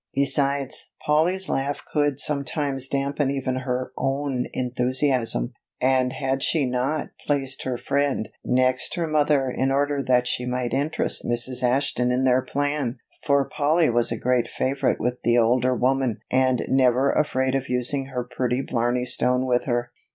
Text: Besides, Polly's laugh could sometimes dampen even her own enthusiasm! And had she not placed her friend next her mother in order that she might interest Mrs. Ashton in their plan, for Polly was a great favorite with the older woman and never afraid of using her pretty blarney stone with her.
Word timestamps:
Besides, 0.15 0.89
Polly's 1.05 1.47
laugh 1.47 1.85
could 1.85 2.19
sometimes 2.19 2.87
dampen 2.87 3.29
even 3.29 3.57
her 3.57 3.91
own 3.95 4.47
enthusiasm! 4.51 5.53
And 5.79 6.13
had 6.13 6.41
she 6.41 6.65
not 6.65 7.09
placed 7.23 7.61
her 7.65 7.77
friend 7.77 8.29
next 8.43 8.95
her 8.95 9.05
mother 9.05 9.47
in 9.51 9.69
order 9.69 10.01
that 10.01 10.25
she 10.25 10.47
might 10.47 10.73
interest 10.73 11.23
Mrs. 11.23 11.61
Ashton 11.61 12.09
in 12.11 12.23
their 12.23 12.41
plan, 12.41 12.97
for 13.23 13.45
Polly 13.47 13.91
was 13.91 14.11
a 14.11 14.17
great 14.17 14.47
favorite 14.47 14.99
with 14.99 15.21
the 15.21 15.37
older 15.37 15.75
woman 15.75 16.17
and 16.31 16.63
never 16.67 17.11
afraid 17.11 17.53
of 17.53 17.69
using 17.69 18.05
her 18.07 18.23
pretty 18.23 18.63
blarney 18.63 19.05
stone 19.05 19.45
with 19.45 19.65
her. 19.65 19.91